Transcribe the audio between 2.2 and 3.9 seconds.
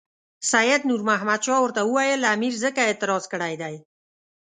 امیر ځکه اعتراض کړی دی.